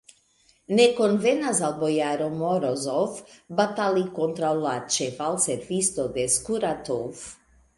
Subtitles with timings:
[0.77, 3.19] Ne konvenas al bojaro Morozov
[3.59, 7.25] batali kontraŭ la ĉevalservisto de Skuratov!